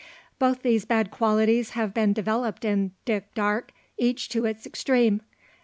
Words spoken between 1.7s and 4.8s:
have been developed in Dick Darke, each to its